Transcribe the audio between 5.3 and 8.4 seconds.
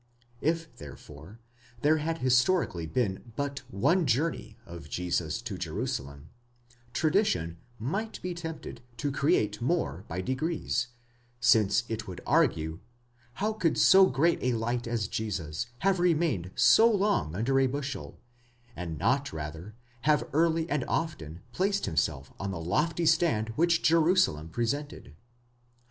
to Jerusalem, tradition might be